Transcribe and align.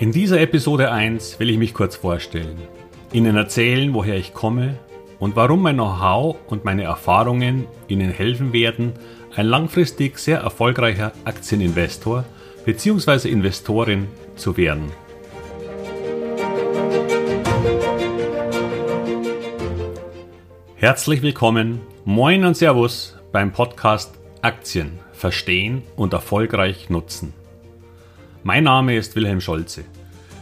In 0.00 0.12
dieser 0.12 0.40
Episode 0.40 0.92
1 0.92 1.40
will 1.40 1.50
ich 1.50 1.58
mich 1.58 1.74
kurz 1.74 1.96
vorstellen, 1.96 2.56
Ihnen 3.12 3.34
erzählen, 3.34 3.92
woher 3.94 4.14
ich 4.14 4.32
komme 4.32 4.78
und 5.18 5.34
warum 5.34 5.60
mein 5.60 5.74
Know-how 5.74 6.36
und 6.46 6.64
meine 6.64 6.84
Erfahrungen 6.84 7.66
Ihnen 7.88 8.10
helfen 8.10 8.52
werden, 8.52 8.92
ein 9.34 9.46
langfristig 9.46 10.20
sehr 10.20 10.38
erfolgreicher 10.38 11.10
Aktieninvestor 11.24 12.24
bzw. 12.64 13.28
Investorin 13.28 14.06
zu 14.36 14.56
werden. 14.56 14.92
Herzlich 20.76 21.22
willkommen, 21.22 21.80
moin 22.04 22.44
und 22.44 22.56
Servus 22.56 23.18
beim 23.32 23.50
Podcast 23.50 24.14
Aktien 24.42 25.00
verstehen 25.10 25.82
und 25.96 26.12
erfolgreich 26.12 26.88
nutzen. 26.88 27.34
Mein 28.44 28.64
Name 28.64 28.96
ist 28.96 29.16
Wilhelm 29.16 29.40
Scholze. 29.40 29.84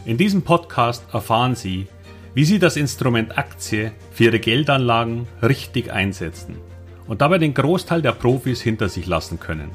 In 0.05 0.17
diesem 0.17 0.43
Podcast 0.43 1.03
erfahren 1.11 1.55
Sie, 1.55 1.87
wie 2.35 2.45
Sie 2.45 2.59
das 2.59 2.77
Instrument 2.77 3.39
Aktie 3.39 3.91
für 4.11 4.25
Ihre 4.25 4.39
Geldanlagen 4.39 5.27
richtig 5.41 5.91
einsetzen 5.91 6.57
und 7.07 7.21
dabei 7.21 7.39
den 7.39 7.55
Großteil 7.55 8.03
der 8.03 8.11
Profis 8.11 8.61
hinter 8.61 8.87
sich 8.87 9.07
lassen 9.07 9.39
können. 9.39 9.71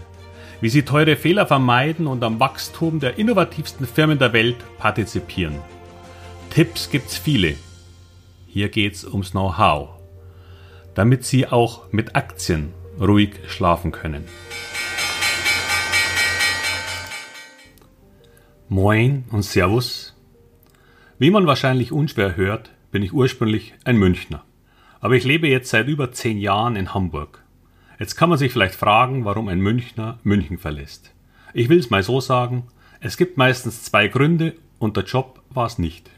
Wie 0.61 0.69
Sie 0.69 0.83
teure 0.83 1.17
Fehler 1.17 1.47
vermeiden 1.47 2.07
und 2.07 2.23
am 2.23 2.39
Wachstum 2.39 3.01
der 3.01 3.19
innovativsten 3.19 3.87
Firmen 3.87 4.21
der 4.21 4.33
Welt 4.33 4.59
partizipieren. 4.79 5.57
Tipps 6.51 6.91
gibt's 6.91 7.17
viele. 7.17 7.57
Hier 8.47 8.69
geht's 8.69 9.05
ums 9.05 9.33
Know-how, 9.33 9.89
damit 10.95 11.25
Sie 11.25 11.49
auch 11.49 11.93
mit 11.93 12.15
Aktien 12.15 12.73
ruhig 13.01 13.31
schlafen 13.49 13.91
können. 13.91 14.25
Moin 18.73 19.25
und 19.31 19.43
Servus. 19.43 20.17
Wie 21.19 21.31
man 21.31 21.47
wahrscheinlich 21.47 21.93
unschwer 21.93 22.37
hört, 22.37 22.71
bin 22.91 23.03
ich 23.03 23.13
ursprünglich 23.13 23.75
ein 23.85 23.99
Münchner. 23.99 24.45
Aber 24.99 25.15
ich 25.15 25.25
lebe 25.25 25.47
jetzt 25.47 25.69
seit 25.69 25.89
über 25.89 26.13
zehn 26.13 26.39
Jahren 26.39 26.75
in 26.77 26.95
Hamburg. 26.95 27.45
Jetzt 27.99 28.17
kann 28.17 28.31
man 28.31 28.39
sich 28.39 28.51
vielleicht 28.51 28.75
fragen, 28.75 29.27
warum 29.27 29.49
ein 29.49 29.61
Münchner 29.61 30.21
München 30.23 30.57
verlässt. 30.57 31.13
Ich 31.53 31.69
will 31.69 31.81
es 31.81 31.91
mal 31.91 32.03
so 32.03 32.23
sagen, 32.23 32.63
es 33.01 33.19
gibt 33.19 33.37
meistens 33.37 33.83
zwei 33.83 34.09
Gründe 34.09 34.55
und 34.79 34.97
der 34.97 35.05
Job 35.05 35.43
war 35.51 35.67
es 35.67 35.79
nicht. 35.79 36.09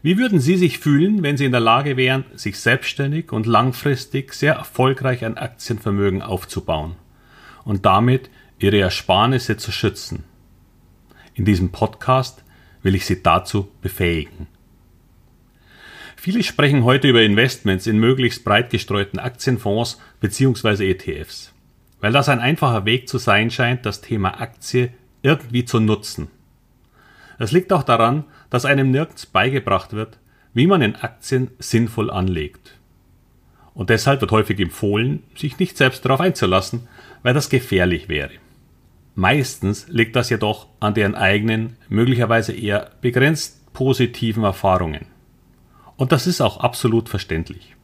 Wie 0.00 0.16
würden 0.16 0.40
Sie 0.40 0.56
sich 0.56 0.78
fühlen, 0.78 1.22
wenn 1.22 1.36
Sie 1.36 1.44
in 1.44 1.52
der 1.52 1.60
Lage 1.60 1.98
wären, 1.98 2.24
sich 2.36 2.58
selbstständig 2.58 3.32
und 3.32 3.44
langfristig 3.44 4.32
sehr 4.32 4.54
erfolgreich 4.54 5.26
ein 5.26 5.36
Aktienvermögen 5.36 6.22
aufzubauen 6.22 6.94
und 7.64 7.84
damit 7.84 8.30
Ihre 8.58 8.78
Ersparnisse 8.78 9.58
zu 9.58 9.72
schützen? 9.72 10.24
In 11.36 11.44
diesem 11.44 11.70
Podcast 11.70 12.42
will 12.82 12.94
ich 12.94 13.04
Sie 13.04 13.22
dazu 13.22 13.68
befähigen. 13.82 14.46
Viele 16.16 16.42
sprechen 16.42 16.82
heute 16.84 17.08
über 17.08 17.20
Investments 17.20 17.86
in 17.86 17.98
möglichst 17.98 18.42
breit 18.42 18.70
gestreuten 18.70 19.18
Aktienfonds 19.18 20.00
bzw. 20.20 20.90
ETFs, 20.90 21.52
weil 22.00 22.12
das 22.12 22.30
ein 22.30 22.40
einfacher 22.40 22.86
Weg 22.86 23.06
zu 23.06 23.18
sein 23.18 23.50
scheint, 23.50 23.84
das 23.84 24.00
Thema 24.00 24.40
Aktie 24.40 24.94
irgendwie 25.20 25.66
zu 25.66 25.78
nutzen. 25.78 26.28
Es 27.38 27.52
liegt 27.52 27.70
auch 27.70 27.82
daran, 27.82 28.24
dass 28.48 28.64
einem 28.64 28.90
nirgends 28.90 29.26
beigebracht 29.26 29.92
wird, 29.92 30.18
wie 30.54 30.66
man 30.66 30.80
in 30.80 30.96
Aktien 30.96 31.50
sinnvoll 31.58 32.10
anlegt. 32.10 32.78
Und 33.74 33.90
deshalb 33.90 34.22
wird 34.22 34.32
häufig 34.32 34.58
empfohlen, 34.58 35.22
sich 35.36 35.58
nicht 35.58 35.76
selbst 35.76 36.02
darauf 36.06 36.20
einzulassen, 36.20 36.88
weil 37.22 37.34
das 37.34 37.50
gefährlich 37.50 38.08
wäre. 38.08 38.32
Meistens 39.16 39.88
liegt 39.88 40.14
das 40.14 40.28
jedoch 40.28 40.68
an 40.78 40.92
deren 40.92 41.14
eigenen, 41.14 41.78
möglicherweise 41.88 42.52
eher 42.52 42.90
begrenzt 43.00 43.72
positiven 43.72 44.44
Erfahrungen. 44.44 45.06
Und 45.96 46.12
das 46.12 46.26
ist 46.26 46.42
auch 46.42 46.58
absolut 46.58 47.08
verständlich. 47.08 47.74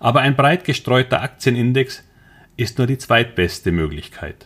Aber 0.00 0.20
ein 0.20 0.36
breit 0.36 0.64
gestreuter 0.64 1.22
Aktienindex 1.22 2.04
ist 2.58 2.76
nur 2.76 2.86
die 2.86 2.98
zweitbeste 2.98 3.72
Möglichkeit. 3.72 4.44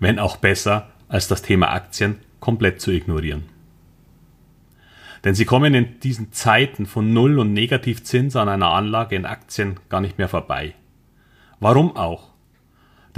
Wenn 0.00 0.18
auch 0.18 0.38
besser, 0.38 0.90
als 1.06 1.28
das 1.28 1.42
Thema 1.42 1.70
Aktien 1.70 2.16
komplett 2.40 2.80
zu 2.80 2.90
ignorieren. 2.90 3.44
Denn 5.22 5.36
sie 5.36 5.44
kommen 5.44 5.72
in 5.74 6.00
diesen 6.00 6.32
Zeiten 6.32 6.86
von 6.86 7.12
Null- 7.12 7.38
und 7.38 7.52
Negativzins 7.52 8.34
an 8.34 8.48
einer 8.48 8.72
Anlage 8.72 9.14
in 9.14 9.24
Aktien 9.24 9.78
gar 9.88 10.00
nicht 10.00 10.18
mehr 10.18 10.28
vorbei. 10.28 10.74
Warum 11.60 11.96
auch? 11.96 12.30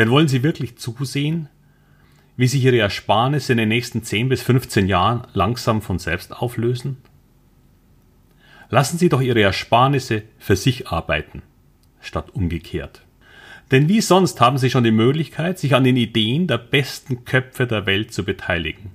Denn 0.01 0.11
wollen 0.11 0.29
Sie 0.29 0.43
wirklich 0.43 0.79
zusehen, 0.79 1.51
wie 2.39 2.47
sich 2.47 2.65
Ihre 2.65 2.79
Ersparnisse 2.79 3.53
in 3.53 3.59
den 3.59 3.69
nächsten 3.69 4.03
10 4.03 4.31
bis 4.31 4.41
15 4.41 4.89
Jahren 4.89 5.27
langsam 5.35 5.83
von 5.83 5.99
selbst 5.99 6.35
auflösen? 6.35 6.97
Lassen 8.71 8.97
Sie 8.97 9.11
doch 9.11 9.21
Ihre 9.21 9.43
Ersparnisse 9.43 10.23
für 10.39 10.57
sich 10.57 10.89
arbeiten, 10.89 11.43
statt 12.01 12.31
umgekehrt. 12.33 13.03
Denn 13.73 13.91
wie 13.91 14.01
sonst 14.01 14.41
haben 14.41 14.57
Sie 14.57 14.71
schon 14.71 14.85
die 14.85 14.91
Möglichkeit, 14.91 15.59
sich 15.59 15.75
an 15.75 15.85
den 15.85 15.99
Ideen 15.99 16.47
der 16.47 16.57
besten 16.57 17.27
Köpfe 17.27 17.67
der 17.67 17.85
Welt 17.85 18.11
zu 18.15 18.25
beteiligen. 18.25 18.93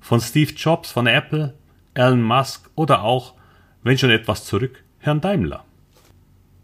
Von 0.00 0.20
Steve 0.20 0.52
Jobs 0.52 0.92
von 0.92 1.08
Apple, 1.08 1.54
Elon 1.94 2.22
Musk 2.22 2.70
oder 2.76 3.02
auch, 3.02 3.34
wenn 3.82 3.98
schon 3.98 4.10
etwas 4.10 4.44
zurück, 4.44 4.84
Herrn 5.00 5.20
Daimler. 5.20 5.64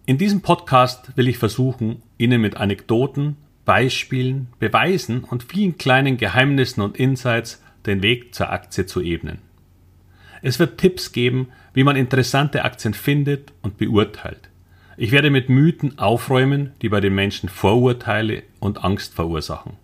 In 0.06 0.18
diesem 0.18 0.40
Podcast 0.40 1.16
will 1.16 1.26
ich 1.26 1.38
versuchen, 1.38 2.04
Ihnen 2.20 2.42
mit 2.42 2.58
Anekdoten, 2.58 3.36
Beispielen, 3.64 4.48
Beweisen 4.58 5.24
und 5.24 5.42
vielen 5.42 5.78
kleinen 5.78 6.18
Geheimnissen 6.18 6.82
und 6.82 6.98
Insights 6.98 7.62
den 7.86 8.02
Weg 8.02 8.34
zur 8.34 8.52
Aktie 8.52 8.84
zu 8.84 9.00
ebnen. 9.00 9.38
Es 10.42 10.58
wird 10.58 10.76
Tipps 10.76 11.12
geben, 11.12 11.48
wie 11.72 11.82
man 11.82 11.96
interessante 11.96 12.62
Aktien 12.64 12.92
findet 12.92 13.54
und 13.62 13.78
beurteilt. 13.78 14.50
Ich 14.98 15.12
werde 15.12 15.30
mit 15.30 15.48
Mythen 15.48 15.98
aufräumen, 15.98 16.72
die 16.82 16.90
bei 16.90 17.00
den 17.00 17.14
Menschen 17.14 17.48
Vorurteile 17.48 18.42
und 18.58 18.84
Angst 18.84 19.14
verursachen. 19.14 19.78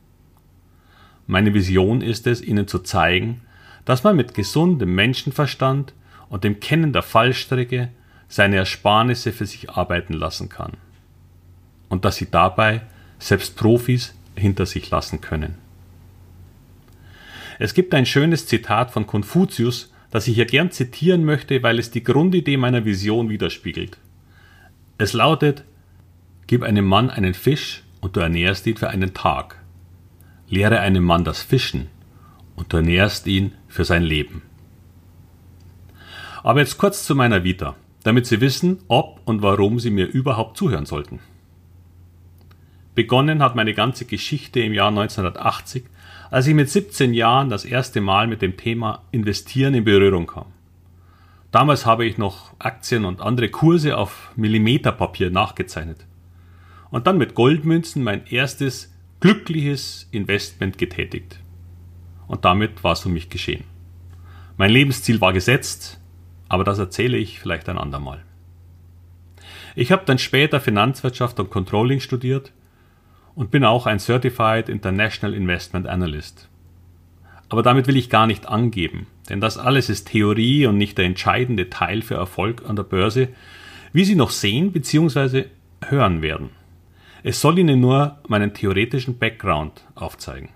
Meine 1.27 1.55
Vision 1.55 2.03
ist 2.03 2.27
es, 2.27 2.43
Ihnen 2.43 2.69
zu 2.69 2.81
zeigen, 2.81 3.41
dass 3.87 4.05
man 4.05 4.15
mit 4.15 4.35
gesundem 4.35 4.95
Menschenverstand 4.95 5.95
und 6.29 6.45
dem 6.45 6.61
Kennen 6.61 6.93
der 6.93 7.03
Fallstrecke 7.03 7.89
seine 8.29 8.57
Ersparnisse 8.57 9.33
für 9.33 9.47
sich 9.47 9.71
arbeiten 9.71 10.13
lassen 10.13 10.51
kann 10.51 10.73
und 11.89 12.05
dass 12.05 12.17
sie 12.17 12.31
dabei 12.31 12.83
selbst 13.19 13.57
Profis 13.57 14.15
hinter 14.35 14.67
sich 14.67 14.91
lassen 14.91 15.21
können. 15.21 15.57
Es 17.59 17.73
gibt 17.73 17.95
ein 17.95 18.07
schönes 18.07 18.47
Zitat 18.47 18.91
von 18.91 19.07
Konfuzius, 19.07 19.93
das 20.11 20.29
ich 20.29 20.35
hier 20.35 20.47
gern 20.47 20.71
zitieren 20.71 21.25
möchte, 21.25 21.63
weil 21.63 21.79
es 21.79 21.91
die 21.91 22.05
Grundidee 22.05 22.57
meiner 22.57 22.85
Vision 22.85 23.29
widerspiegelt. 23.29 23.99
Es 24.99 25.13
lautet, 25.13 25.65
Gib 26.47 26.63
einem 26.63 26.85
Mann 26.85 27.11
einen 27.11 27.35
Fisch 27.35 27.83
und 28.01 28.15
du 28.15 28.21
ernährst 28.21 28.67
ihn 28.69 28.77
für 28.77 28.89
einen 28.89 29.15
Tag. 29.15 29.61
Lehre 30.49 30.79
einem 30.79 31.03
Mann 31.03 31.25
das 31.25 31.43
Fischen 31.43 31.89
und 32.55 32.73
du 32.73 32.77
ernährst 32.77 33.27
ihn 33.27 33.53
für 33.67 33.85
sein 33.85 34.05
Leben. 34.05 34.43
Aber 36.45 36.61
jetzt 36.61 36.79
kurz 36.79 37.05
zu 37.05 37.17
meiner 37.17 37.43
Vita, 37.43 37.75
damit 38.05 38.27
Sie 38.27 38.41
wissen, 38.41 38.79
ob 38.87 39.21
und 39.25 39.43
warum 39.43 39.81
Sie 39.81 39.91
mir 39.91 40.07
überhaupt 40.07 40.57
zuhören 40.57 40.87
sollten. 40.87 41.19
Begonnen 42.97 43.43
hat 43.43 43.55
meine 43.55 43.75
ganze 43.75 44.07
Geschichte 44.07 44.61
im 44.61 44.73
Jahr 44.73 44.89
1980, 44.89 45.85
als 46.31 46.47
ich 46.47 46.55
mit 46.55 46.71
17 46.71 47.13
Jahren 47.13 47.51
das 47.51 47.67
erste 47.67 48.01
Mal 48.01 48.27
mit 48.27 48.41
dem 48.41 48.57
Thema 48.57 49.03
Investieren 49.11 49.75
in 49.75 49.85
Berührung 49.85 50.27
kam. 50.27 50.47
Damals 51.53 51.85
habe 51.85 52.07
ich 52.07 52.17
noch 52.17 52.55
Aktien 52.59 53.05
und 53.05 53.21
andere 53.21 53.51
Kurse 53.51 53.99
auf 53.99 54.33
Millimeterpapier 54.35 55.31
nachgezeichnet 55.31 56.07
und 56.91 57.07
dann 57.07 57.19
mit 57.19 57.35
Goldmünzen 57.35 58.03
mein 58.03 58.27
erstes 58.29 58.95
glückliches 59.21 60.09
Investment 60.11 60.79
getätigt. 60.79 61.39
Und 62.29 62.47
damit 62.47 62.83
war 62.83 62.93
es 62.93 63.01
für 63.01 63.11
mich 63.11 63.29
geschehen. 63.29 63.65
Mein 64.57 64.71
Lebensziel 64.71 65.21
war 65.21 65.35
gesetzt, 65.35 66.01
aber 66.49 66.65
das 66.65 66.79
erzähle 66.79 67.19
ich 67.19 67.41
vielleicht 67.41 67.69
ein 67.69 67.77
andermal. 67.77 68.23
Ich 69.75 69.93
habe 69.93 70.07
dann 70.07 70.17
später 70.17 70.61
Finanzwirtschaft 70.61 71.39
und 71.39 71.51
Controlling 71.51 72.01
studiert 72.01 72.53
und 73.37 73.53
bin 73.53 73.63
auch 73.63 73.87
ein 73.87 74.01
Certified 74.01 74.69
International 74.69 75.37
Investment 75.37 75.87
Analyst. 75.87 76.49
Aber 77.49 77.63
damit 77.63 77.87
will 77.87 77.97
ich 77.97 78.11
gar 78.11 78.27
nicht 78.27 78.49
angeben, 78.49 79.07
denn 79.29 79.41
das 79.41 79.57
alles 79.57 79.89
ist 79.89 80.09
Theorie 80.09 80.67
und 80.67 80.79
nicht 80.79 80.99
der 80.99 81.05
entscheidende 81.05 81.71
Teil 81.71 82.03
für 82.03 82.17
Erfolg 82.17 82.65
an 82.69 82.75
der 82.75 82.83
Börse, 82.83 83.29
wie 83.93 84.05
Sie 84.05 84.17
noch 84.17 84.31
sehen 84.31 84.73
bzw. 84.73 85.45
hören 85.85 86.23
werden. 86.23 86.51
Es 87.23 87.41
soll 87.41 87.59
Ihnen 87.59 87.81
nur 87.81 88.19
meinen 88.27 88.53
theoretischen 88.53 89.19
Background 89.19 89.85
aufzeigen. 89.95 90.49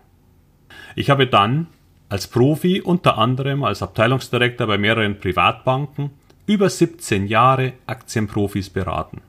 Ich 0.97 1.11
habe 1.11 1.27
dann 1.27 1.69
als 2.09 2.27
Profi 2.27 2.81
unter 2.81 3.19
anderem 3.19 3.63
als 3.63 3.83
Abteilungsdirektor 3.83 4.67
bei 4.67 4.79
mehreren 4.79 5.21
Privatbanken 5.21 6.11
über 6.47 6.69
17 6.69 7.29
Jahre 7.29 7.75
Aktienprofis 7.87 8.71
beraten. 8.71 9.21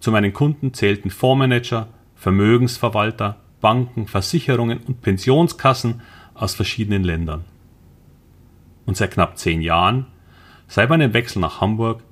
Zu 0.00 0.10
meinen 0.10 0.32
Kunden 0.32 0.74
zählten 0.74 1.10
Fondsmanager, 1.10 1.88
Vermögensverwalter, 2.16 3.36
Banken, 3.60 4.08
Versicherungen 4.08 4.78
und 4.78 5.00
Pensionskassen, 5.02 6.02
aus 6.34 6.54
verschiedenen 6.54 7.04
Ländern. 7.04 7.44
Und 8.84 8.96
seit 8.96 9.12
knapp 9.12 9.38
zehn 9.38 9.62
Jahren, 9.62 10.06
seit 10.68 10.90
meinem 10.90 11.14
Wechsel 11.14 11.40
nach 11.40 11.60
Hamburg, 11.60 12.02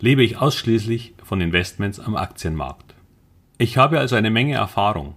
lebe 0.00 0.22
ich 0.22 0.38
ausschließlich 0.38 1.14
von 1.22 1.40
Investments 1.40 2.00
am 2.00 2.16
Aktienmarkt. 2.16 2.94
Ich 3.58 3.76
habe 3.76 3.98
also 3.98 4.16
eine 4.16 4.30
Menge 4.30 4.54
Erfahrung. 4.54 5.14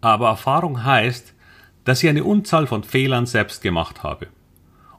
Aber 0.00 0.28
Erfahrung 0.28 0.84
heißt, 0.84 1.34
dass 1.84 2.02
ich 2.02 2.08
eine 2.08 2.24
Unzahl 2.24 2.66
von 2.66 2.82
Fehlern 2.82 3.26
selbst 3.26 3.62
gemacht 3.62 4.02
habe. 4.02 4.28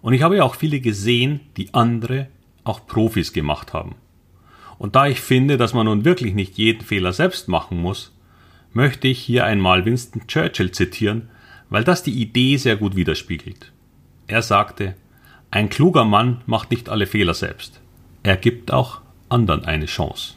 Und 0.01 0.13
ich 0.13 0.21
habe 0.21 0.43
auch 0.43 0.55
viele 0.55 0.79
gesehen, 0.79 1.41
die 1.57 1.73
andere, 1.73 2.27
auch 2.63 2.85
Profis 2.85 3.33
gemacht 3.33 3.73
haben. 3.73 3.95
Und 4.77 4.95
da 4.95 5.07
ich 5.07 5.19
finde, 5.21 5.57
dass 5.57 5.73
man 5.73 5.85
nun 5.85 6.05
wirklich 6.05 6.33
nicht 6.33 6.57
jeden 6.57 6.81
Fehler 6.81 7.13
selbst 7.13 7.47
machen 7.47 7.79
muss, 7.79 8.12
möchte 8.73 9.07
ich 9.07 9.19
hier 9.19 9.45
einmal 9.45 9.85
Winston 9.85 10.27
Churchill 10.27 10.71
zitieren, 10.71 11.29
weil 11.69 11.83
das 11.83 12.03
die 12.03 12.21
Idee 12.21 12.57
sehr 12.57 12.75
gut 12.75 12.95
widerspiegelt. 12.95 13.71
Er 14.27 14.41
sagte, 14.41 14.95
ein 15.51 15.69
kluger 15.69 16.05
Mann 16.05 16.41
macht 16.45 16.71
nicht 16.71 16.89
alle 16.89 17.07
Fehler 17.07 17.33
selbst. 17.33 17.79
Er 18.23 18.37
gibt 18.37 18.71
auch 18.71 19.01
anderen 19.29 19.65
eine 19.65 19.85
Chance. 19.85 20.35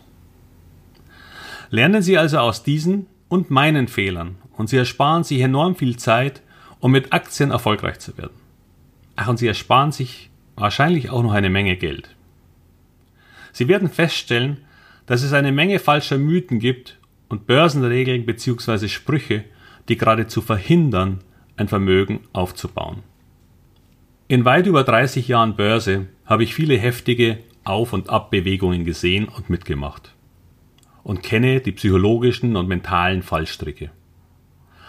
Lernen 1.71 2.03
Sie 2.03 2.19
also 2.19 2.39
aus 2.39 2.63
diesen 2.63 3.07
und 3.29 3.51
meinen 3.51 3.89
Fehlern 3.89 4.37
und 4.57 4.69
Sie 4.69 4.77
ersparen 4.77 5.25
sich 5.25 5.41
enorm 5.41 5.77
viel 5.77 5.97
Zeit, 5.97 6.43
um 6.81 6.93
mit 6.93 7.13
Aktien 7.13 7.51
erfolgreich 7.51 7.99
zu 7.99 8.17
werden. 8.19 8.35
Ach, 9.17 9.29
und 9.29 9.39
Sie 9.39 9.47
ersparen 9.47 9.93
sich 9.93 10.31
wahrscheinlich 10.55 11.11
auch 11.11 11.23
noch 11.23 11.33
eine 11.33 11.51
Menge 11.51 11.77
Geld. 11.77 12.15
Sie 13.53 13.69
werden 13.69 13.89
feststellen, 13.89 14.59
dass 15.07 15.23
es 15.23 15.33
eine 15.33 15.53
Menge 15.53 15.79
falscher 15.79 16.19
Mythen 16.19 16.59
gibt 16.59 16.99
und 17.29 17.47
Börsenregeln 17.47 18.27
bzw. 18.27 18.89
Sprüche, 18.89 19.45
die 19.89 19.97
geradezu 19.97 20.41
verhindern, 20.41 21.21
ein 21.57 21.69
Vermögen 21.69 22.21
aufzubauen. 22.33 23.03
In 24.29 24.45
weit 24.45 24.67
über 24.67 24.85
30 24.85 25.29
Jahren 25.29 25.57
Börse 25.57 26.07
habe 26.25 26.45
ich 26.45 26.55
viele 26.55 26.77
heftige 26.77 27.39
Auf- 27.65 27.93
und 27.93 28.11
Abbewegungen 28.11 28.85
gesehen 28.85 29.27
und 29.29 29.51
mitgemacht 29.51 30.15
und 31.03 31.23
kenne 31.23 31.61
die 31.61 31.73
psychologischen 31.73 32.57
und 32.57 32.67
mentalen 32.67 33.23
Fallstricke. 33.23 33.91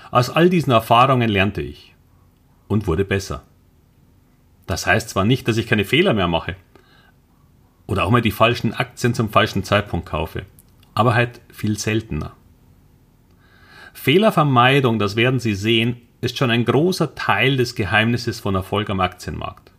Aus 0.09 0.31
all 0.31 0.49
diesen 0.49 0.71
Erfahrungen 0.71 1.29
lernte 1.29 1.61
ich 1.61 1.93
und 2.67 2.87
wurde 2.87 3.05
besser. 3.05 3.43
Das 4.65 4.87
heißt 4.87 5.09
zwar 5.09 5.25
nicht, 5.25 5.47
dass 5.47 5.57
ich 5.57 5.67
keine 5.67 5.85
Fehler 5.85 6.13
mehr 6.13 6.27
mache 6.27 6.55
oder 7.85 8.05
auch 8.05 8.09
mal 8.09 8.21
die 8.21 8.31
falschen 8.31 8.73
Aktien 8.73 9.13
zum 9.13 9.29
falschen 9.29 9.63
Zeitpunkt 9.63 10.07
kaufe, 10.07 10.45
aber 10.97 11.13
halt 11.13 11.41
viel 11.51 11.77
seltener. 11.77 12.33
Fehlervermeidung, 13.93 14.99
das 14.99 15.15
werden 15.15 15.39
Sie 15.39 15.55
sehen, 15.55 15.97
ist 16.21 16.37
schon 16.37 16.49
ein 16.49 16.65
großer 16.65 17.15
Teil 17.15 17.57
des 17.57 17.75
Geheimnisses 17.75 18.39
von 18.39 18.55
Erfolg 18.55 18.89
am 18.89 18.99
Aktienmarkt. 18.99 19.71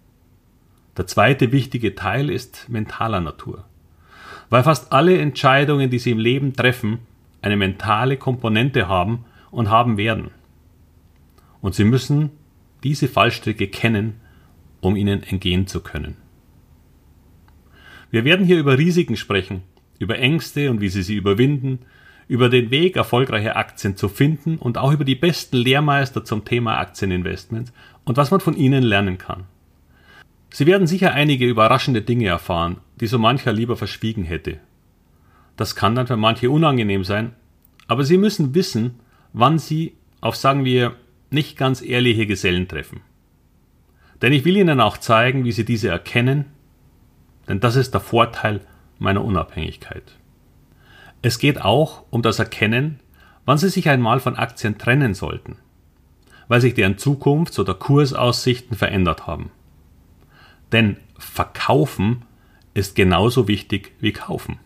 Der 0.97 1.07
zweite 1.07 1.53
wichtige 1.53 1.95
Teil 1.95 2.31
ist 2.31 2.69
mentaler 2.69 3.21
Natur 3.21 3.65
weil 4.51 4.63
fast 4.63 4.93
alle 4.93 5.19
Entscheidungen, 5.19 5.91
die 5.91 5.99
sie 5.99 6.11
im 6.11 6.19
Leben 6.19 6.55
treffen, 6.55 7.01
eine 7.43 7.57
mentale 7.57 8.17
Komponente 8.17 8.89
haben 8.89 9.25
und 9.51 9.71
haben 9.71 9.97
werden. 9.97 10.31
Und 11.61 11.75
sie 11.75 11.85
müssen 11.85 12.31
diese 12.83 13.09
Fallstricke 13.09 13.69
kennen, 13.69 14.21
um 14.81 14.97
ihnen 14.97 15.23
entgehen 15.23 15.67
zu 15.67 15.81
können. 15.81 16.17
Wir 18.11 18.25
werden 18.25 18.47
hier 18.47 18.59
über 18.59 18.79
Risiken 18.79 19.17
sprechen, 19.17 19.63
über 19.99 20.19
Ängste 20.19 20.71
und 20.71 20.81
wie 20.81 20.89
sie 20.89 21.03
sie 21.03 21.17
überwinden, 21.17 21.81
über 22.29 22.49
den 22.49 22.71
Weg, 22.71 22.97
erfolgreiche 22.97 23.57
Aktien 23.57 23.97
zu 23.97 24.09
finden 24.09 24.59
und 24.59 24.79
auch 24.79 24.93
über 24.93 25.05
die 25.05 25.15
besten 25.15 25.57
Lehrmeister 25.57 26.25
zum 26.25 26.45
Thema 26.45 26.79
Aktieninvestments 26.79 27.73
und 28.05 28.17
was 28.17 28.31
man 28.31 28.41
von 28.41 28.57
ihnen 28.57 28.83
lernen 28.83 29.19
kann. 29.19 29.45
Sie 30.51 30.67
werden 30.67 30.87
sicher 30.87 31.13
einige 31.13 31.47
überraschende 31.47 32.03
Dinge 32.03 32.29
erfahren, 32.29 32.79
die 33.01 33.07
so 33.07 33.19
mancher 33.19 33.53
lieber 33.53 33.77
verschwiegen 33.77 34.25
hätte. 34.25 34.59
Das 35.57 35.75
kann 35.75 35.95
dann 35.95 36.07
für 36.07 36.17
manche 36.17 36.51
unangenehm 36.51 37.05
sein, 37.05 37.33
aber 37.87 38.05
Sie 38.05 38.19
müssen 38.19 38.55
wissen, 38.55 39.01
wann 39.33 39.59
Sie 39.59 39.95
auf, 40.21 40.37
sagen 40.37 40.65
wir, 40.65 40.95
nicht 41.31 41.57
ganz 41.57 41.83
ehrliche 41.83 42.27
Gesellen 42.27 42.69
treffen. 42.69 43.01
Denn 44.23 44.33
ich 44.33 44.45
will 44.45 44.57
Ihnen 44.57 44.81
auch 44.81 44.99
zeigen, 44.99 45.45
wie 45.45 45.53
Sie 45.53 45.65
diese 45.65 45.89
erkennen, 45.89 46.47
denn 47.49 47.61
das 47.61 47.77
ist 47.77 47.95
der 47.95 48.01
Vorteil 48.01 48.61
meiner 48.99 49.25
Unabhängigkeit. 49.25 50.19
Es 51.23 51.39
geht 51.39 51.61
auch 51.61 52.05
um 52.11 52.23
das 52.23 52.39
Erkennen, 52.39 53.01
wann 53.45 53.59
Sie 53.59 53.69
sich 53.69 53.89
einmal 53.89 54.21
von 54.21 54.37
Aktien 54.37 54.79
trennen 54.79 55.15
sollten, 55.15 55.57
weil 56.49 56.61
sich 56.61 56.75
deren 56.75 56.99
Zukunfts- 56.99 57.59
oder 57.59 57.75
Kursaussichten 57.75 58.77
verändert 58.77 59.27
haben. 59.27 59.51
Denn 60.73 60.97
verkaufen 61.19 62.25
ist 62.75 62.95
genauso 62.95 63.49
wichtig 63.49 63.93
wie 64.01 64.13
kaufen. 64.13 64.61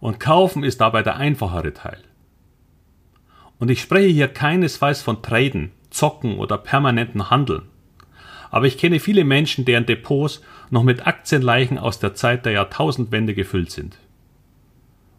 Und 0.00 0.20
kaufen 0.20 0.64
ist 0.64 0.80
dabei 0.80 1.02
der 1.02 1.16
einfachere 1.16 1.72
Teil. 1.72 2.02
Und 3.58 3.70
ich 3.70 3.80
spreche 3.80 4.08
hier 4.08 4.28
keinesfalls 4.28 5.02
von 5.02 5.22
Traden, 5.22 5.72
Zocken 5.90 6.38
oder 6.38 6.58
permanenten 6.58 7.30
Handeln. 7.30 7.62
Aber 8.56 8.64
ich 8.64 8.78
kenne 8.78 9.00
viele 9.00 9.24
Menschen, 9.24 9.66
deren 9.66 9.84
Depots 9.84 10.40
noch 10.70 10.82
mit 10.82 11.06
Aktienleichen 11.06 11.76
aus 11.76 11.98
der 11.98 12.14
Zeit 12.14 12.46
der 12.46 12.52
Jahrtausendwende 12.52 13.34
gefüllt 13.34 13.70
sind. 13.70 13.98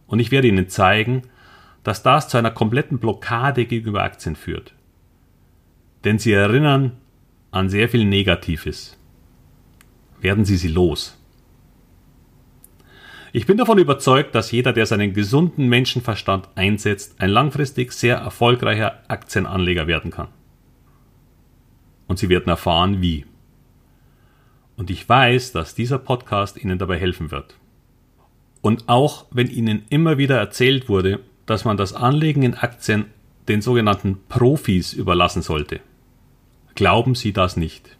Und 0.07 0.17
ich 0.17 0.31
werde 0.31 0.47
Ihnen 0.47 0.69
zeigen, 0.69 1.21
dass 1.83 2.01
das 2.01 2.29
zu 2.29 2.37
einer 2.37 2.49
kompletten 2.49 2.97
Blockade 2.97 3.65
gegenüber 3.65 4.01
Aktien 4.01 4.35
führt. 4.35 4.73
Denn 6.03 6.17
sie 6.17 6.31
erinnern 6.31 6.93
an 7.51 7.69
sehr 7.69 7.89
viel 7.89 8.05
Negatives. 8.05 8.97
Werden 10.19 10.43
Sie 10.43 10.57
sie 10.57 10.69
los. 10.69 11.23
Ich 13.33 13.45
bin 13.45 13.57
davon 13.57 13.77
überzeugt, 13.77 14.33
dass 14.33 14.51
jeder, 14.51 14.73
der 14.73 14.87
seinen 14.87 15.13
gesunden 15.13 15.69
Menschenverstand 15.69 16.49
einsetzt, 16.55 17.21
ein 17.21 17.29
langfristig 17.29 17.91
sehr 17.91 18.17
erfolgreicher 18.17 19.03
Aktienanleger 19.09 19.85
werden 19.85 20.09
kann. 20.09 20.29
Und 22.07 22.19
Sie 22.19 22.29
werden 22.29 22.49
erfahren, 22.49 23.01
wie. 23.01 23.25
Und 24.75 24.89
ich 24.89 25.07
weiß, 25.07 25.51
dass 25.51 25.75
dieser 25.75 25.97
Podcast 25.97 26.57
Ihnen 26.57 26.77
dabei 26.77 26.97
helfen 26.97 27.31
wird. 27.31 27.55
Und 28.61 28.87
auch 28.87 29.25
wenn 29.31 29.47
Ihnen 29.47 29.83
immer 29.89 30.17
wieder 30.17 30.37
erzählt 30.37 30.89
wurde, 30.89 31.19
dass 31.45 31.65
man 31.65 31.77
das 31.77 31.93
Anlegen 31.93 32.43
in 32.43 32.53
Aktien 32.53 33.05
den 33.47 33.61
sogenannten 33.61 34.19
Profis 34.27 34.93
überlassen 34.93 35.41
sollte, 35.41 35.79
glauben 36.75 37.15
Sie 37.15 37.33
das 37.33 37.57
nicht. 37.57 37.97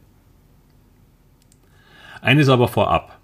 Eines 2.22 2.50
aber 2.50 2.68
vorab. 2.68 3.20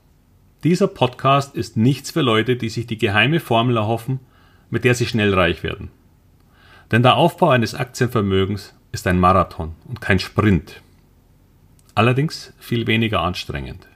Dieser 0.64 0.88
Podcast 0.88 1.56
ist 1.56 1.76
nichts 1.76 2.12
für 2.12 2.22
Leute, 2.22 2.56
die 2.56 2.70
sich 2.70 2.88
die 2.88 2.98
geheime 2.98 3.42
Formel 3.42 3.76
erhoffen, 3.76 4.22
mit 4.70 4.86
der 4.86 4.96
sie 4.96 5.06
schnell 5.06 5.34
reich 5.34 5.62
werden. 5.62 5.90
Denn 6.92 7.04
der 7.04 7.16
Aufbau 7.16 7.50
eines 7.50 7.76
Aktienvermögens 7.76 8.74
ist 8.94 9.08
ein 9.08 9.20
Marathon 9.20 9.74
und 9.90 10.00
kein 10.00 10.20
Sprint. 10.20 10.82
Allerdings 11.96 12.54
viel 12.60 12.88
weniger 12.88 13.22
anstrengend. 13.22 13.88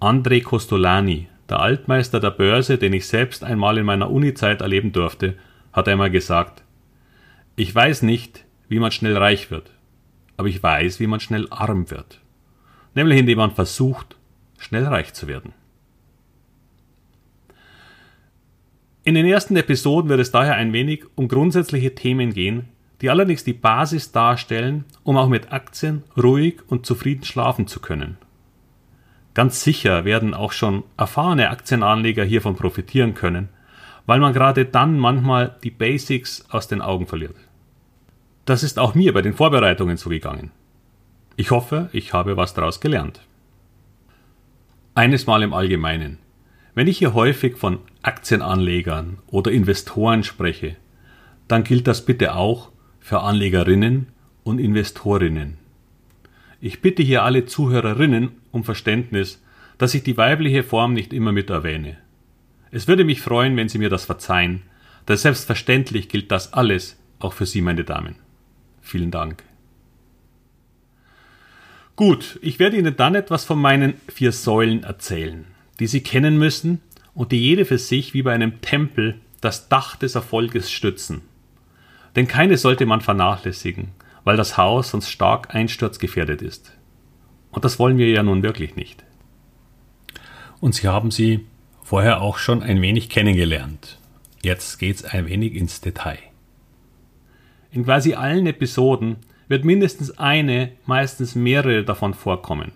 André 0.00 0.42
Costolani, 0.42 1.28
der 1.48 1.60
Altmeister 1.60 2.18
der 2.18 2.30
Börse, 2.30 2.78
den 2.78 2.94
ich 2.94 3.06
selbst 3.06 3.44
einmal 3.44 3.76
in 3.76 3.84
meiner 3.84 4.10
Uni-Zeit 4.10 4.62
erleben 4.62 4.92
durfte, 4.92 5.36
hat 5.72 5.86
einmal 5.86 6.10
gesagt, 6.10 6.64
ich 7.56 7.74
weiß 7.74 8.02
nicht, 8.02 8.44
wie 8.68 8.78
man 8.78 8.90
schnell 8.90 9.16
reich 9.16 9.50
wird, 9.50 9.70
aber 10.38 10.48
ich 10.48 10.62
weiß, 10.62 10.98
wie 10.98 11.06
man 11.06 11.20
schnell 11.20 11.46
arm 11.50 11.90
wird. 11.90 12.20
Nämlich 12.94 13.18
indem 13.18 13.38
man 13.38 13.50
versucht, 13.50 14.16
schnell 14.58 14.86
reich 14.86 15.12
zu 15.12 15.28
werden. 15.28 15.52
In 19.04 19.14
den 19.14 19.26
ersten 19.26 19.56
Episoden 19.56 20.08
wird 20.08 20.20
es 20.20 20.30
daher 20.30 20.54
ein 20.54 20.72
wenig 20.72 21.04
um 21.16 21.28
grundsätzliche 21.28 21.94
Themen 21.94 22.32
gehen, 22.32 22.68
die 23.00 23.10
allerdings 23.10 23.44
die 23.44 23.54
Basis 23.54 24.12
darstellen, 24.12 24.84
um 25.04 25.16
auch 25.16 25.28
mit 25.28 25.52
Aktien 25.52 26.04
ruhig 26.16 26.60
und 26.68 26.86
zufrieden 26.86 27.24
schlafen 27.24 27.66
zu 27.66 27.80
können. 27.80 28.18
Ganz 29.32 29.62
sicher 29.62 30.04
werden 30.04 30.34
auch 30.34 30.52
schon 30.52 30.82
erfahrene 30.96 31.50
Aktienanleger 31.50 32.24
hiervon 32.24 32.56
profitieren 32.56 33.14
können, 33.14 33.48
weil 34.06 34.20
man 34.20 34.32
gerade 34.32 34.64
dann 34.64 34.98
manchmal 34.98 35.56
die 35.62 35.70
Basics 35.70 36.44
aus 36.50 36.68
den 36.68 36.82
Augen 36.82 37.06
verliert. 37.06 37.36
Das 38.44 38.62
ist 38.62 38.78
auch 38.78 38.94
mir 38.94 39.12
bei 39.12 39.22
den 39.22 39.34
Vorbereitungen 39.34 39.96
so 39.96 40.10
gegangen. 40.10 40.50
Ich 41.36 41.52
hoffe, 41.52 41.88
ich 41.92 42.12
habe 42.12 42.36
was 42.36 42.54
daraus 42.54 42.80
gelernt. 42.80 43.20
Eines 44.94 45.26
mal 45.26 45.42
im 45.42 45.54
Allgemeinen. 45.54 46.18
Wenn 46.74 46.88
ich 46.88 46.98
hier 46.98 47.14
häufig 47.14 47.56
von 47.56 47.78
Aktienanlegern 48.02 49.18
oder 49.28 49.52
Investoren 49.52 50.24
spreche, 50.24 50.76
dann 51.48 51.64
gilt 51.64 51.86
das 51.86 52.04
bitte 52.04 52.34
auch 52.34 52.70
für 53.10 53.22
Anlegerinnen 53.22 54.06
und 54.44 54.60
Investorinnen. 54.60 55.58
Ich 56.60 56.80
bitte 56.80 57.02
hier 57.02 57.24
alle 57.24 57.44
Zuhörerinnen 57.44 58.30
um 58.52 58.62
Verständnis, 58.62 59.42
dass 59.78 59.94
ich 59.94 60.04
die 60.04 60.16
weibliche 60.16 60.62
Form 60.62 60.92
nicht 60.92 61.12
immer 61.12 61.32
mit 61.32 61.50
erwähne. 61.50 61.96
Es 62.70 62.86
würde 62.86 63.02
mich 63.02 63.20
freuen, 63.20 63.56
wenn 63.56 63.68
Sie 63.68 63.78
mir 63.78 63.88
das 63.88 64.04
verzeihen, 64.04 64.62
denn 65.08 65.16
selbstverständlich 65.16 66.08
gilt 66.08 66.30
das 66.30 66.52
alles 66.52 67.00
auch 67.18 67.32
für 67.32 67.46
Sie, 67.46 67.62
meine 67.62 67.82
Damen. 67.82 68.14
Vielen 68.80 69.10
Dank. 69.10 69.42
Gut, 71.96 72.38
ich 72.42 72.60
werde 72.60 72.76
Ihnen 72.76 72.94
dann 72.94 73.16
etwas 73.16 73.44
von 73.44 73.60
meinen 73.60 73.94
vier 74.06 74.30
Säulen 74.30 74.84
erzählen, 74.84 75.46
die 75.80 75.88
Sie 75.88 76.04
kennen 76.04 76.38
müssen 76.38 76.80
und 77.12 77.32
die 77.32 77.40
jede 77.40 77.64
für 77.64 77.78
sich 77.78 78.14
wie 78.14 78.22
bei 78.22 78.32
einem 78.32 78.60
Tempel 78.60 79.16
das 79.40 79.68
Dach 79.68 79.96
des 79.96 80.14
Erfolges 80.14 80.70
stützen. 80.70 81.22
Denn 82.16 82.26
keine 82.26 82.56
sollte 82.56 82.86
man 82.86 83.00
vernachlässigen, 83.00 83.88
weil 84.24 84.36
das 84.36 84.56
Haus 84.56 84.90
sonst 84.90 85.08
stark 85.10 85.54
einsturzgefährdet 85.54 86.42
ist. 86.42 86.72
Und 87.50 87.64
das 87.64 87.78
wollen 87.78 87.98
wir 87.98 88.08
ja 88.10 88.22
nun 88.22 88.42
wirklich 88.42 88.76
nicht. 88.76 89.04
Und 90.60 90.74
Sie 90.74 90.88
haben 90.88 91.10
sie 91.10 91.46
vorher 91.82 92.20
auch 92.20 92.38
schon 92.38 92.62
ein 92.62 92.80
wenig 92.82 93.08
kennengelernt. 93.08 93.98
Jetzt 94.42 94.78
geht's 94.78 95.04
ein 95.04 95.26
wenig 95.26 95.54
ins 95.54 95.80
Detail. 95.80 96.18
In 97.72 97.84
quasi 97.84 98.14
allen 98.14 98.46
Episoden 98.46 99.16
wird 99.48 99.64
mindestens 99.64 100.16
eine, 100.18 100.72
meistens 100.86 101.34
mehrere 101.34 101.84
davon 101.84 102.14
vorkommen, 102.14 102.72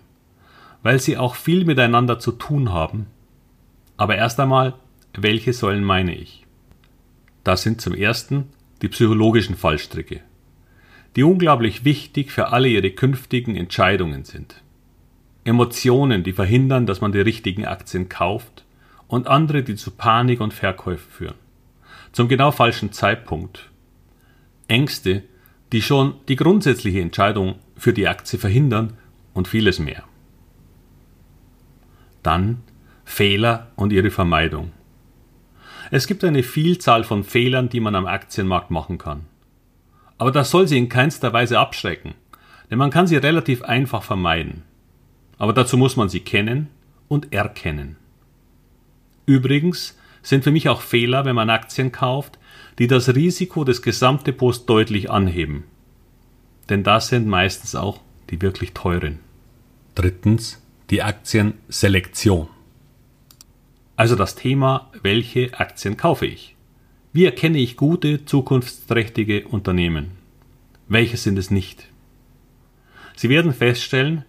weil 0.83 0.99
sie 0.99 1.17
auch 1.17 1.35
viel 1.35 1.63
miteinander 1.63 2.19
zu 2.19 2.33
tun 2.33 2.73
haben. 2.73 3.07
Aber 3.97 4.15
erst 4.17 4.39
einmal, 4.39 4.73
welche 5.13 5.53
Säulen 5.53 5.83
meine 5.83 6.13
ich? 6.13 6.45
Das 7.45 7.61
sind 7.61 7.79
zum 7.79 7.93
ersten 7.93 8.49
die 8.85 8.89
psychologischen 8.89 9.55
Fallstricke, 9.55 10.21
die 11.15 11.23
unglaublich 11.23 11.85
wichtig 11.85 12.31
für 12.31 12.49
alle 12.49 12.67
ihre 12.67 12.91
künftigen 12.91 13.55
Entscheidungen 13.55 14.25
sind. 14.25 14.61
Emotionen, 15.43 16.21
die 16.21 16.33
verhindern, 16.33 16.85
dass 16.85 17.01
man 17.01 17.11
die 17.11 17.19
richtigen 17.19 17.65
Aktien 17.65 18.09
kauft 18.09 18.63
und 19.07 19.25
andere, 19.25 19.63
die 19.63 19.73
zu 19.73 19.89
Panik 19.89 20.39
und 20.39 20.53
Verkäufen 20.53 21.11
führen. 21.11 21.33
Zum 22.11 22.27
genau 22.27 22.51
falschen 22.51 22.91
Zeitpunkt. 22.91 23.71
Ängste, 24.67 25.23
die 25.71 25.81
schon 25.81 26.13
die 26.27 26.35
grundsätzliche 26.35 27.01
Entscheidung 27.01 27.55
für 27.75 27.91
die 27.91 28.07
Aktie 28.07 28.37
verhindern 28.37 28.93
und 29.33 29.47
vieles 29.47 29.79
mehr. 29.79 30.03
Dann 32.21 32.61
Fehler 33.03 33.71
und 33.75 33.91
ihre 33.91 34.11
Vermeidung. 34.11 34.73
Es 35.91 36.07
gibt 36.07 36.23
eine 36.23 36.43
Vielzahl 36.43 37.03
von 37.03 37.23
Fehlern, 37.23 37.69
die 37.69 37.79
man 37.79 37.95
am 37.95 38.07
Aktienmarkt 38.07 38.71
machen 38.71 38.97
kann. 38.97 39.25
Aber 40.17 40.31
das 40.31 40.49
soll 40.49 40.67
sie 40.67 40.77
in 40.77 40.89
keinster 40.89 41.33
Weise 41.33 41.59
abschrecken, 41.59 42.13
denn 42.69 42.77
man 42.77 42.91
kann 42.91 43.07
sie 43.07 43.17
relativ 43.17 43.61
einfach 43.63 44.03
vermeiden. 44.03 44.63
Aber 45.37 45.53
dazu 45.53 45.77
muss 45.77 45.97
man 45.97 46.09
sie 46.09 46.21
kennen 46.21 46.69
und 47.07 47.33
erkennen. 47.33 47.97
Übrigens 49.25 49.97
sind 50.21 50.43
für 50.43 50.51
mich 50.51 50.69
auch 50.69 50.81
Fehler, 50.81 51.25
wenn 51.25 51.35
man 51.35 51.49
Aktien 51.49 51.91
kauft, 51.91 52.39
die 52.79 52.87
das 52.87 53.13
Risiko 53.15 53.63
des 53.63 53.81
Gesamtdepots 53.81 54.65
deutlich 54.65 55.11
anheben. 55.11 55.65
Denn 56.69 56.83
das 56.83 57.09
sind 57.09 57.27
meistens 57.27 57.75
auch 57.75 58.01
die 58.29 58.41
wirklich 58.41 58.73
teuren. 58.73 59.19
Drittens 59.93 60.61
die 60.89 61.03
Aktienselektion. 61.03 62.47
Also 63.97 64.15
das 64.15 64.35
Thema, 64.35 64.89
welche 65.01 65.57
Aktien 65.57 65.95
kaufe 65.95 66.25
ich? 66.25 66.55
Wie 67.13 67.25
erkenne 67.25 67.59
ich 67.59 67.77
gute, 67.77 68.25
zukunftsträchtige 68.25 69.47
Unternehmen? 69.47 70.11
Welche 70.89 71.15
sind 71.15 71.37
es 71.37 71.49
nicht? 71.49 71.87
Sie 73.15 73.29
werden 73.29 73.53
feststellen, 73.53 74.25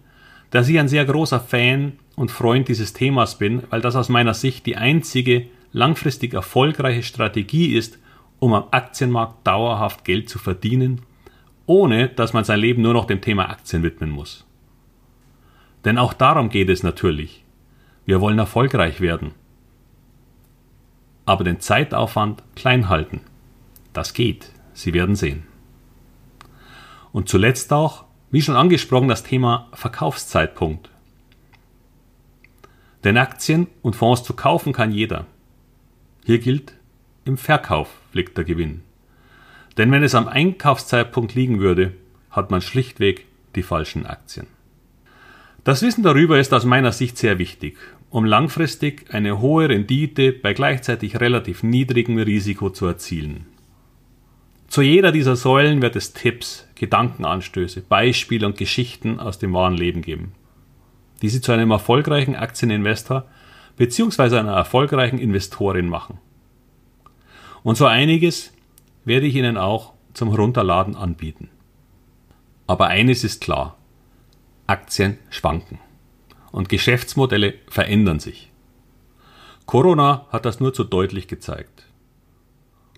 dass 0.51 0.69
ich 0.69 0.79
ein 0.79 0.87
sehr 0.87 1.03
großer 1.03 1.41
Fan 1.41 1.99
und 2.15 2.31
Freund 2.31 2.69
dieses 2.69 2.93
Themas 2.93 3.37
bin, 3.37 3.63
weil 3.69 3.81
das 3.81 3.97
aus 3.97 4.07
meiner 4.07 4.33
Sicht 4.33 4.65
die 4.65 4.77
einzige 4.77 5.47
langfristig 5.73 6.33
erfolgreiche 6.33 7.03
Strategie 7.03 7.75
ist, 7.75 7.99
um 8.39 8.53
am 8.53 8.65
Aktienmarkt 8.71 9.45
dauerhaft 9.45 10.05
Geld 10.05 10.29
zu 10.29 10.39
verdienen, 10.39 11.01
ohne 11.65 12.07
dass 12.07 12.31
man 12.31 12.45
sein 12.45 12.61
Leben 12.61 12.81
nur 12.81 12.93
noch 12.93 13.05
dem 13.05 13.19
Thema 13.19 13.49
Aktien 13.49 13.83
widmen 13.83 14.09
muss. 14.09 14.45
Denn 15.83 15.97
auch 15.97 16.13
darum 16.13 16.49
geht 16.49 16.69
es 16.69 16.83
natürlich. 16.83 17.43
Wir 18.05 18.21
wollen 18.21 18.39
erfolgreich 18.39 19.01
werden. 19.01 19.31
Aber 21.27 21.43
den 21.43 21.59
Zeitaufwand 21.59 22.41
klein 22.55 22.89
halten. 22.89 23.21
Das 23.93 24.13
geht. 24.13 24.49
Sie 24.73 24.95
werden 24.95 25.15
sehen. 25.15 25.43
Und 27.11 27.29
zuletzt 27.29 27.71
auch 27.71 28.05
wie 28.29 28.41
schon 28.41 28.55
angesprochen, 28.55 29.07
das 29.07 29.23
Thema 29.23 29.69
Verkaufszeitpunkt. 29.73 30.89
Denn 33.03 33.17
Aktien 33.17 33.67
und 33.81 33.95
Fonds 33.95 34.23
zu 34.23 34.33
kaufen 34.33 34.73
kann 34.73 34.91
jeder. 34.91 35.25
Hier 36.25 36.39
gilt, 36.39 36.73
im 37.23 37.37
Verkauf 37.37 37.89
liegt 38.11 38.37
der 38.37 38.43
Gewinn. 38.43 38.81
Denn 39.77 39.91
wenn 39.91 40.03
es 40.03 40.15
am 40.15 40.27
Einkaufszeitpunkt 40.27 41.35
liegen 41.35 41.59
würde, 41.59 41.93
hat 42.31 42.51
man 42.51 42.61
schlichtweg 42.61 43.25
die 43.55 43.63
falschen 43.63 44.05
Aktien. 44.05 44.47
Das 45.63 45.81
Wissen 45.81 46.03
darüber 46.03 46.39
ist 46.39 46.53
aus 46.53 46.65
meiner 46.65 46.91
Sicht 46.91 47.17
sehr 47.17 47.39
wichtig, 47.39 47.77
um 48.09 48.25
langfristig 48.25 49.13
eine 49.13 49.39
hohe 49.39 49.69
Rendite 49.69 50.31
bei 50.31 50.53
gleichzeitig 50.53 51.19
relativ 51.19 51.63
niedrigem 51.63 52.17
Risiko 52.17 52.69
zu 52.69 52.85
erzielen. 52.85 53.45
Zu 54.67 54.81
jeder 54.81 55.11
dieser 55.11 55.35
Säulen 55.35 55.81
wird 55.81 55.95
es 55.95 56.13
Tipps, 56.13 56.67
Gedankenanstöße, 56.75 57.81
Beispiele 57.81 58.45
und 58.45 58.57
Geschichten 58.57 59.19
aus 59.19 59.39
dem 59.39 59.53
wahren 59.53 59.75
Leben 59.75 60.01
geben, 60.01 60.33
die 61.21 61.29
Sie 61.29 61.41
zu 61.41 61.51
einem 61.51 61.71
erfolgreichen 61.71 62.35
Aktieninvestor 62.35 63.25
bzw. 63.77 64.37
einer 64.37 64.53
erfolgreichen 64.53 65.19
Investorin 65.19 65.87
machen. 65.87 66.19
Und 67.63 67.75
so 67.75 67.85
einiges 67.85 68.53
werde 69.05 69.25
ich 69.25 69.35
Ihnen 69.35 69.57
auch 69.57 69.93
zum 70.13 70.29
Herunterladen 70.29 70.95
anbieten. 70.95 71.49
Aber 72.67 72.87
eines 72.87 73.23
ist 73.23 73.41
klar, 73.41 73.77
Aktien 74.67 75.17
schwanken 75.29 75.79
und 76.51 76.69
Geschäftsmodelle 76.69 77.55
verändern 77.69 78.19
sich. 78.19 78.51
Corona 79.65 80.25
hat 80.31 80.45
das 80.45 80.59
nur 80.59 80.73
zu 80.73 80.83
deutlich 80.83 81.27
gezeigt. 81.27 81.85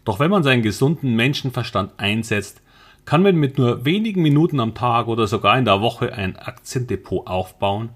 Doch 0.05 0.19
wenn 0.19 0.31
man 0.31 0.43
seinen 0.43 0.61
gesunden 0.61 1.15
Menschenverstand 1.15 1.93
einsetzt, 1.97 2.61
kann 3.05 3.23
man 3.23 3.35
mit 3.35 3.57
nur 3.57 3.85
wenigen 3.85 4.21
Minuten 4.21 4.59
am 4.59 4.75
Tag 4.75 5.07
oder 5.07 5.27
sogar 5.27 5.57
in 5.57 5.65
der 5.65 5.81
Woche 5.81 6.13
ein 6.13 6.35
Aktiendepot 6.37 7.27
aufbauen, 7.27 7.89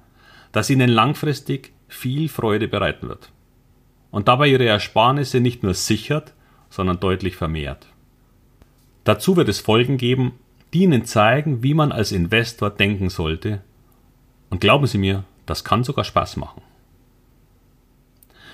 das 0.51 0.69
Ihnen 0.69 0.89
langfristig 0.89 1.73
viel 1.87 2.29
Freude 2.29 2.67
bereiten 2.67 3.07
wird 3.07 3.31
und 4.13 4.27
dabei 4.27 4.47
Ihre 4.47 4.65
Ersparnisse 4.65 5.39
nicht 5.39 5.63
nur 5.63 5.73
sichert, 5.73 6.33
sondern 6.69 6.99
deutlich 6.99 7.35
vermehrt. 7.35 7.87
Dazu 9.05 9.35
wird 9.35 9.49
es 9.49 9.59
Folgen 9.59 9.97
geben, 9.97 10.33
die 10.71 10.83
Ihnen 10.83 11.05
zeigen, 11.05 11.63
wie 11.63 11.73
man 11.73 11.91
als 11.91 12.11
Investor 12.11 12.69
denken 12.69 13.09
sollte. 13.09 13.61
Und 14.51 14.61
glauben 14.61 14.85
Sie 14.85 14.99
mir, 14.99 15.23
das 15.45 15.63
kann 15.63 15.83
sogar 15.83 16.05
Spaß 16.05 16.37
machen. 16.37 16.61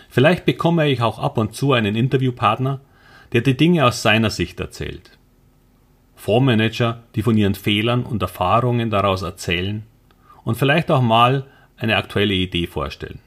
Vielleicht 0.10 0.46
bekomme 0.46 0.89
ich 0.89 1.01
auch 1.01 1.19
ab 1.19 1.38
und 1.38 1.55
zu 1.55 1.74
einen 1.74 1.96
Interviewpartner, 1.96 2.81
der 3.31 3.41
die 3.41 3.55
Dinge 3.55 3.86
aus 3.86 4.01
seiner 4.01 4.31
Sicht 4.31 4.60
erzählt. 4.60 5.17
Fondsmanager, 6.15 7.03
die 7.15 7.22
von 7.22 7.38
ihren 7.38 7.55
Fehlern 7.55 8.03
und 8.03 8.22
Erfahrungen 8.22 8.89
daraus 8.89 9.22
erzählen 9.22 9.84
und 10.43 10.55
vielleicht 10.55 10.91
auch 10.91 11.01
mal 11.01 11.46
eine 11.77 11.96
aktuelle 11.96 12.34
Idee 12.34 12.67
vorstellen. 12.67 13.19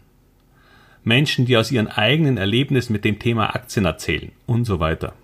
Menschen, 1.04 1.47
die 1.47 1.57
aus 1.57 1.73
ihren 1.73 1.88
eigenen 1.88 2.37
Erlebnissen 2.37 2.92
mit 2.92 3.04
dem 3.04 3.19
Thema 3.19 3.54
Aktien 3.54 3.87
erzählen 3.87 4.31
und 4.47 4.64
so 4.64 4.78
weiter. 4.78 5.14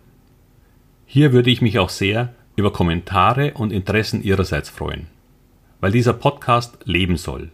Hier 1.07 1.33
würde 1.33 1.51
ich 1.51 1.61
mich 1.61 1.79
auch 1.79 1.89
sehr 1.89 2.35
über 2.57 2.73
Kommentare 2.73 3.55
und 3.55 3.73
Interessen 3.73 4.23
Ihrerseits 4.23 4.71
freuen, 4.71 5.07
weil 5.81 5.93
dieser 5.93 6.13
Podcast 6.13 6.79
leben 6.85 7.17
soll. 7.17 7.51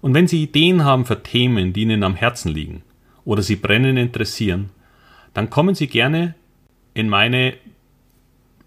Und 0.00 0.14
wenn 0.14 0.28
Sie 0.28 0.42
Ideen 0.42 0.84
haben 0.84 1.04
für 1.04 1.22
Themen, 1.22 1.72
die 1.72 1.82
Ihnen 1.82 2.02
am 2.02 2.14
Herzen 2.14 2.52
liegen 2.52 2.82
oder 3.24 3.42
Sie 3.42 3.56
brennend 3.56 3.98
interessieren, 3.98 4.70
dann 5.34 5.50
kommen 5.50 5.74
Sie 5.74 5.86
gerne 5.86 6.34
in 6.94 7.08
meine 7.08 7.54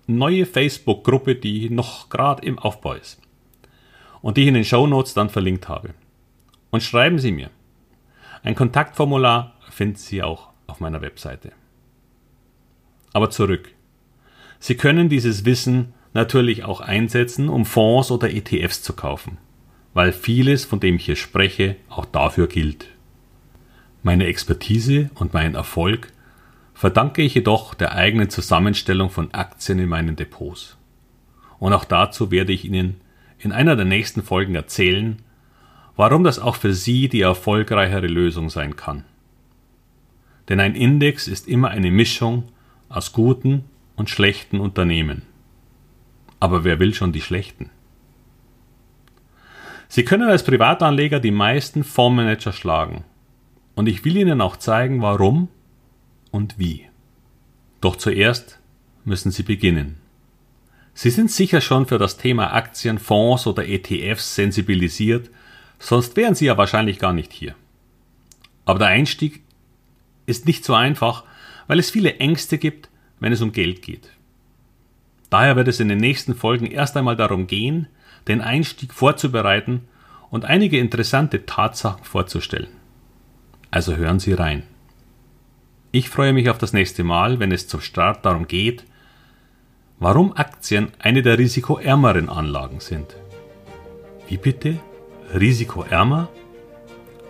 neue 0.07 0.45
Facebook-Gruppe, 0.45 1.35
die 1.35 1.69
noch 1.69 2.09
gerade 2.09 2.45
im 2.45 2.59
Aufbau 2.59 2.93
ist 2.93 3.19
und 4.21 4.37
die 4.37 4.41
ich 4.41 4.47
in 4.47 4.53
den 4.55 4.65
Show 4.65 4.87
Notes 4.87 5.13
dann 5.13 5.29
verlinkt 5.29 5.69
habe. 5.69 5.93
Und 6.71 6.83
schreiben 6.83 7.19
Sie 7.19 7.31
mir. 7.31 7.49
Ein 8.43 8.55
Kontaktformular 8.55 9.55
finden 9.69 9.95
Sie 9.95 10.23
auch 10.23 10.49
auf 10.67 10.79
meiner 10.79 11.01
Webseite. 11.01 11.51
Aber 13.13 13.29
zurück. 13.29 13.73
Sie 14.59 14.75
können 14.75 15.09
dieses 15.09 15.45
Wissen 15.45 15.93
natürlich 16.13 16.63
auch 16.63 16.81
einsetzen, 16.81 17.49
um 17.49 17.65
Fonds 17.65 18.11
oder 18.11 18.29
ETFs 18.29 18.83
zu 18.83 18.93
kaufen, 18.93 19.37
weil 19.99 20.13
vieles, 20.13 20.63
von 20.63 20.79
dem 20.79 20.95
ich 20.95 21.07
hier 21.07 21.17
spreche, 21.17 21.75
auch 21.89 22.05
dafür 22.05 22.47
gilt. 22.47 22.87
Meine 24.01 24.27
Expertise 24.27 25.09
und 25.15 25.33
mein 25.33 25.55
Erfolg 25.55 26.13
verdanke 26.73 27.21
ich 27.21 27.33
jedoch 27.33 27.73
der 27.73 27.95
eigenen 27.95 28.29
Zusammenstellung 28.29 29.09
von 29.09 29.33
Aktien 29.33 29.77
in 29.77 29.89
meinen 29.89 30.15
Depots. 30.15 30.77
Und 31.59 31.73
auch 31.73 31.83
dazu 31.83 32.31
werde 32.31 32.53
ich 32.53 32.63
Ihnen 32.63 33.01
in 33.39 33.51
einer 33.51 33.75
der 33.75 33.83
nächsten 33.83 34.23
Folgen 34.23 34.55
erzählen, 34.55 35.21
warum 35.97 36.23
das 36.23 36.39
auch 36.39 36.55
für 36.55 36.73
Sie 36.73 37.09
die 37.09 37.19
erfolgreichere 37.19 38.07
Lösung 38.07 38.49
sein 38.49 38.77
kann. 38.77 39.03
Denn 40.47 40.61
ein 40.61 40.75
Index 40.75 41.27
ist 41.27 41.45
immer 41.45 41.71
eine 41.71 41.91
Mischung 41.91 42.43
aus 42.87 43.11
guten 43.11 43.65
und 43.97 44.09
schlechten 44.09 44.61
Unternehmen. 44.61 45.23
Aber 46.39 46.63
wer 46.63 46.79
will 46.79 46.93
schon 46.93 47.11
die 47.11 47.19
schlechten? 47.19 47.69
Sie 49.91 50.05
können 50.05 50.29
als 50.29 50.43
Privatanleger 50.43 51.19
die 51.19 51.31
meisten 51.31 51.83
Fondsmanager 51.83 52.53
schlagen. 52.53 53.03
Und 53.73 53.87
ich 53.87 54.05
will 54.05 54.17
Ihnen 54.17 54.39
auch 54.39 54.55
zeigen, 54.55 55.01
warum 55.01 55.49
und 56.29 56.59
wie. 56.59 56.85
Doch 57.81 57.95
zuerst 57.95 58.59
müssen 59.03 59.31
Sie 59.31 59.41
beginnen. 59.41 59.97
Sie 60.93 61.09
sind 61.09 61.31
sicher 61.31 61.59
schon 61.59 61.87
für 61.87 61.97
das 61.97 62.17
Thema 62.17 62.53
Aktien, 62.53 62.99
Fonds 62.99 63.47
oder 63.47 63.67
ETFs 63.67 64.35
sensibilisiert, 64.35 65.31
sonst 65.79 66.15
wären 66.15 66.35
Sie 66.35 66.45
ja 66.45 66.57
wahrscheinlich 66.57 66.99
gar 66.99 67.13
nicht 67.13 67.33
hier. 67.33 67.55
Aber 68.65 68.77
der 68.77 68.89
Einstieg 68.89 69.41
ist 70.27 70.45
nicht 70.45 70.65
so 70.65 70.75
einfach, 70.75 71.23
weil 71.65 71.79
es 71.79 71.89
viele 71.89 72.17
Ängste 72.17 72.59
gibt, 72.59 72.89
wenn 73.19 73.31
es 73.31 73.41
um 73.41 73.53
Geld 73.53 73.81
geht. 73.81 74.09
Daher 75.31 75.55
wird 75.55 75.67
es 75.67 75.79
in 75.79 75.87
den 75.87 75.99
nächsten 75.99 76.35
Folgen 76.35 76.67
erst 76.67 76.95
einmal 76.95 77.15
darum 77.15 77.47
gehen, 77.47 77.87
den 78.27 78.41
Einstieg 78.41 78.93
vorzubereiten 78.93 79.87
und 80.29 80.45
einige 80.45 80.77
interessante 80.79 81.45
Tatsachen 81.45 82.03
vorzustellen. 82.03 82.69
Also 83.71 83.95
hören 83.95 84.19
Sie 84.19 84.33
rein. 84.33 84.63
Ich 85.91 86.09
freue 86.09 86.33
mich 86.33 86.49
auf 86.49 86.57
das 86.57 86.73
nächste 86.73 87.03
Mal, 87.03 87.39
wenn 87.39 87.51
es 87.51 87.67
zum 87.67 87.81
Start 87.81 88.25
darum 88.25 88.47
geht, 88.47 88.83
warum 89.99 90.33
Aktien 90.35 90.89
eine 90.99 91.21
der 91.21 91.37
risikoärmeren 91.37 92.29
Anlagen 92.29 92.79
sind. 92.79 93.15
Wie 94.27 94.37
bitte? 94.37 94.79
Risikoärmer? 95.33 96.29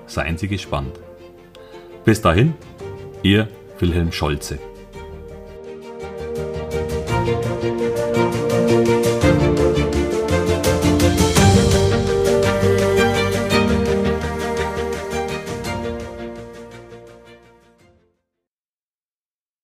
Seien 0.08 0.38
Sie 0.38 0.48
gespannt. 0.48 1.00
Bis 2.04 2.22
dahin, 2.22 2.54
Ihr 3.24 3.48
Wilhelm 3.80 4.12
Scholze. 4.12 4.60